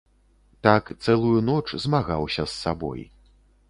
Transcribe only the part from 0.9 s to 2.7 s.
цэлую ноч змагаўся з